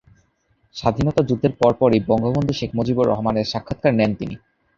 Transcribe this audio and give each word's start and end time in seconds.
স্বাধীনতা 0.75 1.21
যুদ্ধের 1.23 1.53
পর 1.59 1.71
পরই 1.79 2.01
বঙ্গবন্ধু 2.09 2.53
শেখ 2.53 2.71
মুজিবুর 2.77 3.09
রহমানের 3.09 3.49
সাক্ষাৎকার 3.51 3.93
নেন 3.95 4.11
তিনি। 4.15 4.35